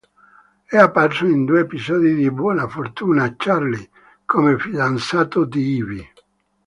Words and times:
È 0.65 0.75
apparso 0.77 1.27
in 1.27 1.45
due 1.45 1.59
episodi 1.59 2.15
di 2.15 2.31
"Buona 2.31 2.67
fortuna 2.67 3.35
Charlie", 3.37 3.87
come 4.25 4.57
fidanzato 4.57 5.45
di 5.45 5.75
Ivy. 5.75 6.11